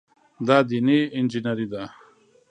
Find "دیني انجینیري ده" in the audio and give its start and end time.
0.69-1.83